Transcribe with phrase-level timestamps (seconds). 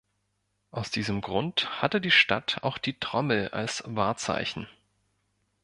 [0.71, 4.67] Aus diesem Grund hatte die Stadt auch die Trommel als Wahrzeichen.